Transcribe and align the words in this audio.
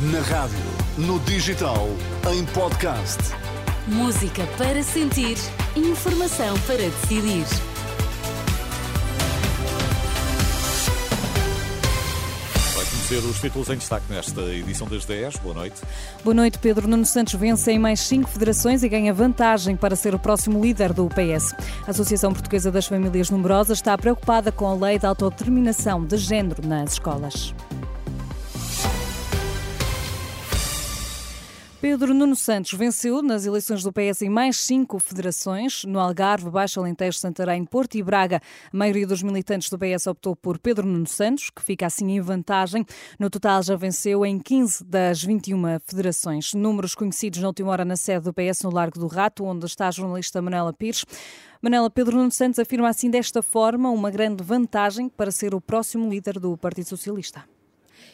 Na 0.00 0.20
rádio, 0.20 0.56
no 0.96 1.18
digital, 1.18 1.88
em 2.32 2.44
podcast. 2.54 3.18
Música 3.88 4.46
para 4.56 4.80
sentir, 4.80 5.36
informação 5.74 6.56
para 6.68 6.76
decidir. 6.76 7.44
Vai 12.76 12.84
conhecer 12.84 13.28
os 13.28 13.40
títulos 13.40 13.68
em 13.70 13.76
destaque 13.76 14.04
nesta 14.08 14.40
edição 14.42 14.86
das 14.86 15.04
10. 15.04 15.38
Boa 15.38 15.56
noite. 15.56 15.82
Boa 16.22 16.34
noite, 16.34 16.60
Pedro 16.60 16.86
Nuno 16.86 17.04
Santos 17.04 17.34
vence 17.34 17.72
em 17.72 17.78
mais 17.80 17.98
cinco 17.98 18.30
federações 18.30 18.84
e 18.84 18.88
ganha 18.88 19.12
vantagem 19.12 19.74
para 19.74 19.96
ser 19.96 20.14
o 20.14 20.18
próximo 20.20 20.62
líder 20.62 20.92
do 20.92 21.08
PS. 21.08 21.56
A 21.84 21.90
Associação 21.90 22.32
Portuguesa 22.32 22.70
das 22.70 22.86
Famílias 22.86 23.30
Numerosas 23.30 23.78
está 23.78 23.98
preocupada 23.98 24.52
com 24.52 24.68
a 24.68 24.76
lei 24.76 24.96
de 24.96 25.06
autodeterminação 25.06 26.04
de 26.04 26.16
género 26.16 26.64
nas 26.64 26.92
escolas. 26.92 27.52
Pedro 31.80 32.12
Nuno 32.12 32.34
Santos 32.34 32.72
venceu 32.72 33.22
nas 33.22 33.46
eleições 33.46 33.84
do 33.84 33.92
PS 33.92 34.22
em 34.22 34.28
mais 34.28 34.56
cinco 34.56 34.98
federações, 34.98 35.84
no 35.84 36.00
Algarve, 36.00 36.50
Baixo 36.50 36.80
Alentejo, 36.80 37.16
Santarém, 37.16 37.64
Porto 37.64 37.94
e 37.94 38.02
Braga. 38.02 38.42
A 38.72 38.76
maioria 38.76 39.06
dos 39.06 39.22
militantes 39.22 39.70
do 39.70 39.78
PS 39.78 40.08
optou 40.08 40.34
por 40.34 40.58
Pedro 40.58 40.84
Nuno 40.84 41.06
Santos, 41.06 41.50
que 41.50 41.62
fica 41.62 41.86
assim 41.86 42.10
em 42.10 42.20
vantagem. 42.20 42.84
No 43.16 43.30
total 43.30 43.62
já 43.62 43.76
venceu 43.76 44.26
em 44.26 44.40
15 44.40 44.84
das 44.84 45.22
21 45.22 45.78
federações. 45.86 46.52
Números 46.52 46.96
conhecidos 46.96 47.40
na 47.40 47.46
última 47.46 47.70
hora 47.70 47.84
na 47.84 47.94
sede 47.94 48.24
do 48.24 48.34
PS 48.34 48.62
no 48.64 48.74
Largo 48.74 48.98
do 48.98 49.06
Rato, 49.06 49.44
onde 49.44 49.64
está 49.66 49.86
a 49.86 49.92
jornalista 49.92 50.42
Manela 50.42 50.72
Pires. 50.72 51.04
Manela, 51.62 51.88
Pedro 51.88 52.16
Nuno 52.16 52.32
Santos 52.32 52.58
afirma 52.58 52.88
assim 52.88 53.08
desta 53.08 53.40
forma 53.40 53.88
uma 53.88 54.10
grande 54.10 54.42
vantagem 54.42 55.08
para 55.08 55.30
ser 55.30 55.54
o 55.54 55.60
próximo 55.60 56.10
líder 56.10 56.40
do 56.40 56.56
Partido 56.56 56.88
Socialista. 56.88 57.44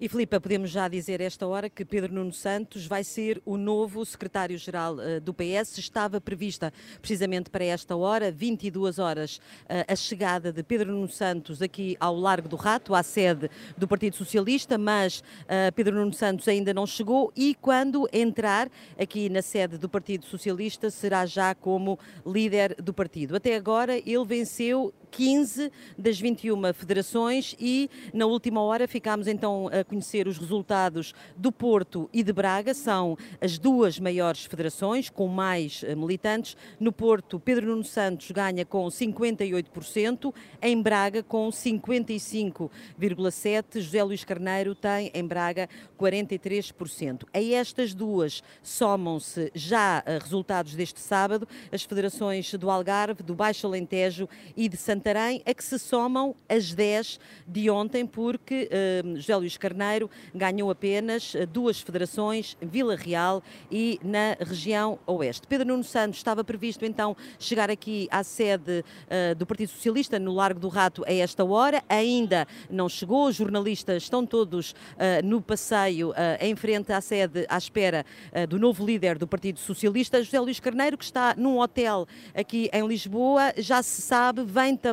E 0.00 0.08
Filipa, 0.08 0.40
podemos 0.40 0.70
já 0.70 0.86
dizer 0.88 1.20
esta 1.20 1.46
hora 1.46 1.68
que 1.68 1.84
Pedro 1.84 2.12
Nuno 2.12 2.32
Santos 2.32 2.86
vai 2.86 3.02
ser 3.02 3.40
o 3.44 3.56
novo 3.56 4.04
secretário-geral 4.04 4.94
uh, 4.94 5.20
do 5.20 5.34
PS. 5.34 5.78
Estava 5.78 6.20
prevista 6.20 6.72
precisamente 7.00 7.50
para 7.50 7.64
esta 7.64 7.96
hora, 7.96 8.30
22 8.30 8.98
horas, 8.98 9.38
uh, 9.64 9.84
a 9.88 9.96
chegada 9.96 10.52
de 10.52 10.62
Pedro 10.62 10.92
Nuno 10.92 11.08
Santos 11.08 11.62
aqui 11.62 11.96
ao 11.98 12.14
Largo 12.14 12.48
do 12.48 12.56
Rato, 12.56 12.94
à 12.94 13.02
sede 13.02 13.50
do 13.76 13.88
Partido 13.88 14.16
Socialista, 14.16 14.78
mas 14.78 15.20
uh, 15.20 15.72
Pedro 15.74 15.96
Nuno 15.96 16.12
Santos 16.12 16.46
ainda 16.46 16.72
não 16.72 16.86
chegou 16.86 17.32
e 17.36 17.54
quando 17.54 18.08
entrar 18.12 18.70
aqui 19.00 19.28
na 19.28 19.42
sede 19.42 19.78
do 19.78 19.88
Partido 19.88 20.26
Socialista 20.26 20.90
será 20.90 21.26
já 21.26 21.54
como 21.54 21.98
líder 22.24 22.74
do 22.80 22.92
partido. 22.92 23.36
Até 23.36 23.56
agora 23.56 23.96
ele 23.98 24.24
venceu 24.24 24.92
15 25.10 25.72
das 25.96 26.20
21 26.20 26.72
federações 26.72 27.56
e 27.58 27.90
na 28.12 28.26
última 28.26 28.60
hora 28.62 28.86
ficámos 28.86 29.26
então 29.26 29.68
a 29.68 29.82
conhecer 29.84 30.28
os 30.28 30.38
resultados 30.38 31.14
do 31.36 31.50
Porto 31.50 32.08
e 32.12 32.22
de 32.22 32.32
Braga, 32.32 32.72
são 32.74 33.16
as 33.40 33.58
duas 33.58 33.98
maiores 33.98 34.44
federações 34.44 35.10
com 35.10 35.26
mais 35.26 35.82
eh, 35.84 35.94
militantes. 35.94 36.56
No 36.78 36.92
Porto, 36.92 37.40
Pedro 37.40 37.66
Nuno 37.66 37.84
Santos 37.84 38.30
ganha 38.30 38.64
com 38.64 38.86
58%, 38.86 40.32
em 40.62 40.80
Braga 40.80 41.22
com 41.22 41.48
55,7%, 41.48 43.80
José 43.80 44.02
Luís 44.02 44.24
Carneiro 44.24 44.74
tem 44.74 45.10
em 45.14 45.26
Braga 45.26 45.68
43%. 45.98 47.24
A 47.32 47.42
estas 47.42 47.94
duas 47.94 48.42
somam-se 48.62 49.50
já 49.54 50.02
eh, 50.06 50.18
resultados 50.18 50.74
deste 50.74 51.00
sábado 51.00 51.48
as 51.72 51.82
federações 51.82 52.52
do 52.54 52.70
Algarve, 52.70 53.22
do 53.22 53.34
Baixo 53.34 53.66
Alentejo 53.66 54.28
e 54.56 54.68
de 54.68 54.76
Santarém, 54.98 55.40
a 55.46 55.54
que 55.54 55.62
se 55.62 55.78
somam 55.78 56.34
as 56.48 56.74
10 56.74 57.20
de 57.46 57.70
ontem, 57.70 58.04
porque 58.04 58.68
uh, 58.68 59.16
José 59.16 59.36
Luís 59.36 59.56
Carneiro 59.56 60.10
ganhou 60.34 60.72
apenas 60.72 61.36
duas 61.52 61.80
federações, 61.80 62.56
Vila 62.60 62.96
Real 62.96 63.40
e 63.70 64.00
na 64.02 64.36
região 64.40 64.98
Oeste. 65.06 65.46
Pedro 65.46 65.68
Nuno 65.68 65.84
Santos 65.84 66.18
estava 66.18 66.42
previsto 66.42 66.84
então 66.84 67.16
chegar 67.38 67.70
aqui 67.70 68.08
à 68.10 68.24
sede 68.24 68.84
uh, 69.06 69.36
do 69.36 69.46
Partido 69.46 69.68
Socialista 69.68 70.18
no 70.18 70.34
Largo 70.34 70.58
do 70.58 70.68
Rato 70.68 71.04
a 71.06 71.12
esta 71.12 71.44
hora, 71.44 71.80
ainda 71.88 72.44
não 72.68 72.88
chegou, 72.88 73.28
os 73.28 73.36
jornalistas 73.36 74.02
estão 74.02 74.26
todos 74.26 74.72
uh, 74.72 75.24
no 75.24 75.40
passeio 75.40 76.12
em 76.40 76.56
frente 76.56 76.92
à 76.92 77.00
sede 77.00 77.46
à 77.48 77.56
espera 77.56 78.04
do 78.48 78.58
novo 78.58 78.84
líder 78.84 79.18
do 79.18 79.26
Partido 79.26 79.58
Socialista, 79.58 80.22
José 80.22 80.40
Luís 80.40 80.58
Carneiro, 80.58 80.98
que 80.98 81.04
está 81.04 81.34
num 81.36 81.58
hotel 81.58 82.06
aqui 82.34 82.68
em 82.72 82.86
Lisboa, 82.86 83.52
já 83.56 83.82
se 83.82 84.02
sabe, 84.02 84.42
vem 84.42 84.76
também 84.76 84.87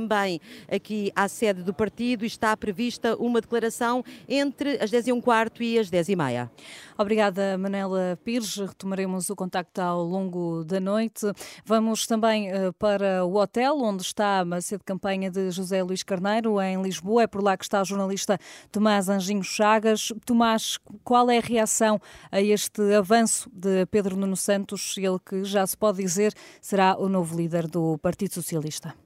aqui 0.71 1.11
à 1.15 1.27
sede 1.27 1.63
do 1.63 1.73
partido 1.73 2.23
e 2.23 2.27
está 2.27 2.55
prevista 2.55 3.15
uma 3.17 3.41
declaração 3.41 4.03
entre 4.27 4.77
as 4.81 4.91
10 4.91 5.07
e 5.07 5.11
um 5.13 5.21
quarto 5.21 5.61
e 5.63 5.77
as 5.77 5.89
10 5.89 6.09
e 6.09 6.15
meia. 6.15 6.51
Obrigada, 6.97 7.57
Manela 7.57 8.17
Pires. 8.23 8.55
Retomaremos 8.55 9.29
o 9.29 9.35
contacto 9.35 9.79
ao 9.81 10.03
longo 10.03 10.63
da 10.63 10.79
noite. 10.79 11.25
Vamos 11.65 12.07
também 12.07 12.49
uh, 12.51 12.71
para 12.73 13.25
o 13.25 13.35
hotel 13.35 13.77
onde 13.79 14.01
está 14.01 14.41
a 14.41 14.61
sede 14.61 14.79
de 14.79 14.85
campanha 14.85 15.29
de 15.29 15.51
José 15.51 15.83
Luís 15.83 16.03
Carneiro, 16.03 16.61
em 16.61 16.81
Lisboa. 16.81 17.23
É 17.23 17.27
por 17.27 17.43
lá 17.43 17.57
que 17.57 17.65
está 17.65 17.81
o 17.81 17.85
jornalista 17.85 18.39
Tomás 18.71 19.09
Anjinho 19.09 19.43
Chagas. 19.43 20.13
Tomás, 20.25 20.79
qual 21.03 21.29
é 21.29 21.37
a 21.37 21.41
reação 21.41 21.99
a 22.31 22.41
este 22.41 22.81
avanço 22.93 23.49
de 23.53 23.85
Pedro 23.87 24.15
Nuno 24.15 24.37
Santos, 24.37 24.95
ele 24.97 25.19
que 25.19 25.43
já 25.43 25.65
se 25.65 25.77
pode 25.77 26.01
dizer 26.01 26.33
será 26.61 26.95
o 26.97 27.09
novo 27.09 27.35
líder 27.35 27.67
do 27.67 27.97
Partido 27.97 28.33
Socialista? 28.33 29.04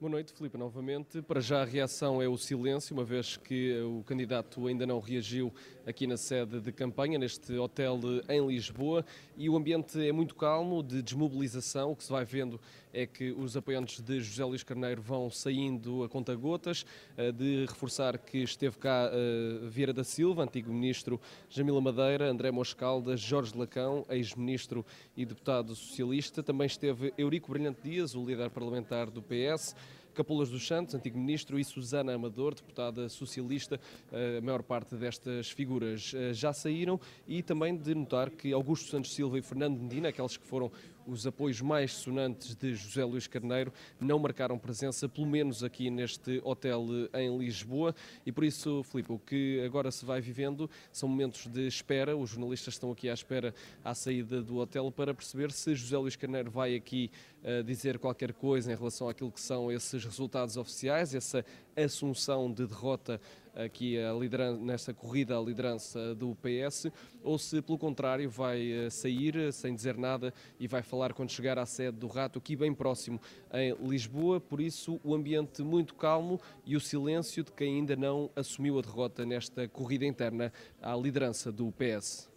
Boa 0.00 0.12
noite, 0.12 0.32
Filipe, 0.32 0.56
novamente. 0.56 1.20
Para 1.20 1.40
já 1.40 1.62
a 1.62 1.64
reação 1.64 2.22
é 2.22 2.28
o 2.28 2.38
silêncio, 2.38 2.94
uma 2.94 3.02
vez 3.02 3.36
que 3.36 3.80
o 3.80 4.04
candidato 4.04 4.64
ainda 4.68 4.86
não 4.86 5.00
reagiu 5.00 5.52
aqui 5.84 6.06
na 6.06 6.16
sede 6.16 6.60
de 6.60 6.70
campanha, 6.70 7.18
neste 7.18 7.54
hotel 7.54 7.98
em 8.28 8.46
Lisboa, 8.46 9.04
e 9.36 9.50
o 9.50 9.56
ambiente 9.56 10.00
é 10.06 10.12
muito 10.12 10.36
calmo, 10.36 10.84
de 10.84 11.02
desmobilização. 11.02 11.90
O 11.90 11.96
que 11.96 12.04
se 12.04 12.12
vai 12.12 12.24
vendo 12.24 12.60
é 12.92 13.06
que 13.06 13.32
os 13.32 13.56
apoiantes 13.56 14.00
de 14.00 14.20
José 14.20 14.44
Luís 14.44 14.62
Carneiro 14.62 15.02
vão 15.02 15.30
saindo 15.30 16.04
a 16.04 16.08
conta-gotas, 16.08 16.86
eh, 17.16 17.32
de 17.32 17.66
reforçar 17.66 18.18
que 18.18 18.38
esteve 18.38 18.78
cá 18.78 19.10
eh, 19.12 19.66
Vieira 19.68 19.92
da 19.92 20.04
Silva, 20.04 20.44
antigo 20.44 20.72
ministro 20.72 21.20
Jamila 21.48 21.80
Madeira, 21.80 22.30
André 22.30 22.50
Moscalda, 22.50 23.16
Jorge 23.16 23.56
Lacão, 23.56 24.06
ex-ministro 24.08 24.86
e 25.16 25.24
deputado 25.24 25.74
socialista. 25.74 26.42
Também 26.42 26.66
esteve 26.66 27.12
Eurico 27.18 27.50
Brilhante 27.50 27.82
Dias, 27.82 28.14
o 28.14 28.24
líder 28.24 28.50
parlamentar 28.50 29.10
do 29.10 29.22
PS, 29.22 29.74
Capulas 30.18 30.50
dos 30.50 30.66
Santos, 30.66 30.96
antigo 30.96 31.16
ministro, 31.16 31.60
e 31.60 31.64
Susana 31.64 32.12
Amador, 32.12 32.52
deputada 32.52 33.08
socialista. 33.08 33.80
A 34.10 34.40
maior 34.40 34.64
parte 34.64 34.96
destas 34.96 35.48
figuras 35.48 36.12
eh, 36.12 36.34
já 36.34 36.52
saíram 36.52 36.98
e 37.24 37.40
também 37.40 37.76
de 37.76 37.94
notar 37.94 38.28
que 38.28 38.52
Augusto 38.52 38.90
Santos 38.90 39.14
Silva 39.14 39.38
e 39.38 39.42
Fernando 39.42 39.78
Medina, 39.78 40.08
aqueles 40.08 40.36
que 40.36 40.44
foram 40.44 40.72
os 41.08 41.26
apoios 41.26 41.60
mais 41.60 41.94
sonantes 41.94 42.54
de 42.54 42.74
José 42.74 43.02
Luís 43.02 43.26
Carneiro 43.26 43.72
não 43.98 44.18
marcaram 44.18 44.58
presença, 44.58 45.08
pelo 45.08 45.26
menos 45.26 45.64
aqui 45.64 45.88
neste 45.90 46.40
hotel 46.44 46.86
em 47.14 47.36
Lisboa. 47.38 47.94
E 48.26 48.30
por 48.30 48.44
isso, 48.44 48.82
Filipe, 48.82 49.12
o 49.12 49.18
que 49.18 49.62
agora 49.64 49.90
se 49.90 50.04
vai 50.04 50.20
vivendo 50.20 50.70
são 50.92 51.08
momentos 51.08 51.46
de 51.46 51.66
espera. 51.66 52.16
Os 52.16 52.30
jornalistas 52.30 52.74
estão 52.74 52.92
aqui 52.92 53.08
à 53.08 53.14
espera 53.14 53.54
à 53.82 53.94
saída 53.94 54.42
do 54.42 54.58
hotel 54.58 54.92
para 54.92 55.14
perceber 55.14 55.50
se 55.50 55.74
José 55.74 55.96
Luís 55.96 56.16
Carneiro 56.16 56.50
vai 56.50 56.74
aqui 56.74 57.10
uh, 57.42 57.62
dizer 57.64 57.98
qualquer 57.98 58.34
coisa 58.34 58.70
em 58.70 58.76
relação 58.76 59.08
àquilo 59.08 59.32
que 59.32 59.40
são 59.40 59.72
esses 59.72 60.04
resultados 60.04 60.56
oficiais, 60.58 61.14
essa 61.14 61.44
assunção 61.74 62.52
de 62.52 62.66
derrota 62.66 63.20
aqui 63.58 63.98
a 63.98 64.12
liderança, 64.12 64.60
nesta 64.60 64.94
corrida 64.94 65.36
à 65.36 65.40
liderança 65.40 66.14
do 66.14 66.36
PS, 66.36 66.86
ou 67.22 67.38
se 67.38 67.60
pelo 67.60 67.76
contrário 67.76 68.30
vai 68.30 68.70
eh, 68.70 68.90
sair 68.90 69.52
sem 69.52 69.74
dizer 69.74 69.96
nada 69.96 70.32
e 70.60 70.68
vai 70.68 70.82
falar 70.82 70.97
quando 71.14 71.30
chegar 71.30 71.58
à 71.58 71.66
sede 71.66 71.98
do 71.98 72.06
Rato, 72.06 72.38
aqui 72.38 72.56
bem 72.56 72.74
próximo 72.74 73.20
em 73.52 73.74
Lisboa. 73.88 74.40
Por 74.40 74.60
isso, 74.60 75.00
o 75.04 75.14
ambiente 75.14 75.62
muito 75.62 75.94
calmo 75.94 76.40
e 76.66 76.76
o 76.76 76.80
silêncio 76.80 77.44
de 77.44 77.52
quem 77.52 77.76
ainda 77.76 77.96
não 77.96 78.30
assumiu 78.34 78.78
a 78.78 78.82
derrota 78.82 79.24
nesta 79.24 79.68
corrida 79.68 80.04
interna 80.04 80.52
à 80.82 80.94
liderança 80.94 81.52
do 81.52 81.72
PS. 81.72 82.28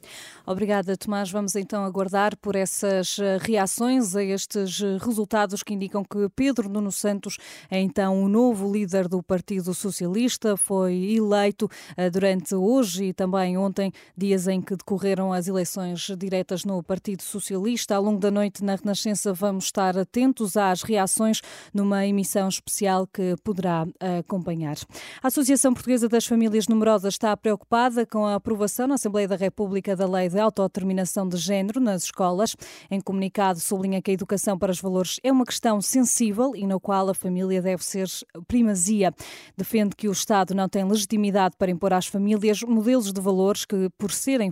Obrigada, 0.46 0.98
Tomás. 0.98 1.30
Vamos 1.30 1.56
então 1.56 1.84
aguardar 1.84 2.36
por 2.38 2.56
essas 2.56 3.18
reações 3.40 4.16
a 4.16 4.24
estes 4.24 4.80
resultados 5.00 5.62
que 5.64 5.74
indicam 5.74 6.04
que 6.04 6.30
Pedro 6.36 6.68
Nuno 6.68 6.92
Santos 6.92 7.38
é 7.70 7.80
então 7.80 8.24
o 8.24 8.28
novo 8.28 8.72
líder 8.72 9.08
do 9.08 9.22
Partido 9.22 9.74
Socialista. 9.74 10.58
Foi 10.58 10.94
eleito 11.16 11.70
eh, 11.96 12.10
durante 12.10 12.56
hoje 12.56 13.06
e 13.06 13.14
também 13.14 13.58
ontem, 13.58 13.92
dias 14.18 14.48
em 14.48 14.62
que 14.62 14.76
decorreram 14.76 15.32
as 15.32 15.48
eleições 15.48 16.12
diretas 16.18 16.66
no 16.66 16.82
Partido 16.82 17.22
Socialista. 17.22 17.96
Ao 17.96 18.04
longo 18.04 18.20
da 18.20 18.32
noite 18.32 18.51
na 18.60 18.76
Renascença 18.76 19.34
vamos 19.34 19.66
estar 19.66 19.98
atentos 19.98 20.58
às 20.58 20.82
reações 20.82 21.42
numa 21.74 22.06
emissão 22.06 22.48
especial 22.48 23.08
que 23.08 23.36
poderá 23.44 23.86
acompanhar. 24.20 24.76
A 25.22 25.28
Associação 25.28 25.74
Portuguesa 25.74 26.10
das 26.10 26.26
Famílias 26.26 26.68
Numerosas 26.68 27.14
está 27.14 27.36
preocupada 27.38 28.06
com 28.06 28.26
a 28.26 28.36
aprovação 28.36 28.88
na 28.88 28.96
Assembleia 28.96 29.28
da 29.28 29.36
República 29.36 29.96
da 29.96 30.08
Lei 30.08 30.28
de 30.28 30.40
Autodeterminação 30.40 31.28
de 31.30 31.38
Género 31.38 31.80
nas 31.80 32.04
escolas. 32.04 32.56
Em 32.90 33.00
comunicado, 33.00 33.60
sublinha 33.60 34.02
que 34.02 34.12
a 34.12 34.14
educação 34.14 34.58
para 34.58 34.72
os 34.72 34.82
valores 34.82 35.20
é 35.24 35.32
uma 35.32 35.46
questão 35.46 35.80
sensível 35.82 36.56
e 36.56 36.66
na 36.68 36.80
qual 36.80 37.10
a 37.10 37.14
família 37.14 37.62
deve 37.62 37.86
ser 37.86 38.08
primazia. 38.48 39.14
Defende 39.56 39.96
que 39.96 40.10
o 40.10 40.12
Estado 40.12 40.54
não 40.54 40.68
tem 40.68 40.84
legitimidade 40.84 41.56
para 41.58 41.72
impor 41.72 41.94
às 41.94 42.08
famílias 42.08 42.62
modelos 42.64 43.14
de 43.14 43.22
valores 43.22 43.66
que, 43.66 43.90
por 43.98 44.12
serem 44.12 44.52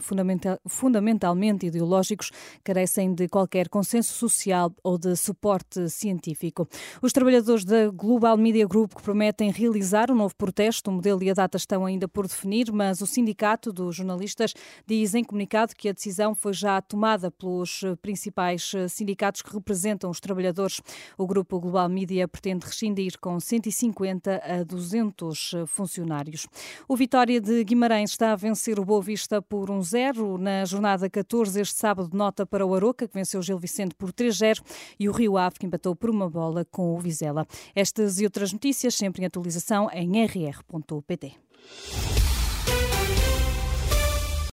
fundamentalmente 0.67 1.65
ideológicos, 1.65 2.31
carecem 2.63 3.13
de 3.13 3.27
qualquer 3.27 3.67
consenso 3.67 3.88
social 3.97 4.71
ou 4.83 4.97
de 4.97 5.15
suporte 5.15 5.89
científico. 5.89 6.67
Os 7.01 7.11
trabalhadores 7.11 7.65
da 7.65 7.89
Global 7.89 8.37
Media 8.37 8.67
Group 8.67 8.93
prometem 9.01 9.51
realizar 9.51 10.11
um 10.11 10.15
novo 10.15 10.35
protesto. 10.35 10.91
O 10.91 10.93
modelo 10.93 11.23
e 11.23 11.29
a 11.29 11.33
data 11.33 11.57
estão 11.57 11.85
ainda 11.85 12.07
por 12.07 12.27
definir, 12.27 12.71
mas 12.71 13.01
o 13.01 13.07
Sindicato 13.07 13.73
dos 13.73 13.95
Jornalistas 13.95 14.53
diz 14.85 15.15
em 15.15 15.23
comunicado 15.23 15.73
que 15.75 15.89
a 15.89 15.91
decisão 15.91 16.35
foi 16.35 16.53
já 16.53 16.81
tomada 16.81 17.31
pelos 17.31 17.81
principais 18.01 18.71
sindicatos 18.89 19.41
que 19.41 19.53
representam 19.53 20.09
os 20.09 20.19
trabalhadores. 20.19 20.81
O 21.17 21.25
grupo 21.25 21.59
Global 21.59 21.89
Media 21.89 22.27
pretende 22.27 22.65
rescindir 22.65 23.19
com 23.19 23.39
150 23.39 24.41
a 24.43 24.63
200 24.63 25.55
funcionários. 25.67 26.47
O 26.87 26.95
Vitória 26.95 27.41
de 27.41 27.63
Guimarães 27.63 28.11
está 28.11 28.33
a 28.33 28.35
vencer 28.35 28.79
o 28.79 28.85
Boa 28.85 29.01
Vista 29.01 29.41
por 29.41 29.69
1-0 29.69 30.37
na 30.37 30.65
jornada 30.65 31.09
14 31.09 31.61
este 31.61 31.79
sábado 31.79 32.09
nota 32.13 32.45
para 32.45 32.65
o 32.65 32.75
Aroca, 32.75 33.07
que 33.07 33.13
venceu 33.13 33.39
o 33.39 33.43
Gil 33.43 33.57
Vicente 33.57 33.68
por 33.95 34.11
3-0 34.11 34.61
e 34.99 35.07
o 35.09 35.11
Rio 35.11 35.37
Ave, 35.37 35.59
que 35.59 35.65
empatou 35.65 35.95
por 35.95 36.09
uma 36.09 36.29
bola 36.29 36.65
com 36.65 36.95
o 36.95 36.99
Vizela. 36.99 37.45
Estas 37.75 38.19
e 38.19 38.25
outras 38.25 38.51
notícias 38.51 38.95
sempre 38.95 39.21
em 39.21 39.25
atualização 39.25 39.89
em 39.91 40.25
rr.pt. 40.25 42.18